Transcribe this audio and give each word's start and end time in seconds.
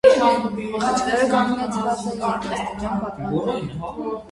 Խաչքարը 0.13 1.27
կանգնեցված 1.33 2.03
է 2.13 2.15
երկաստիճան 2.15 3.07
պատվանդանին։ 3.07 3.73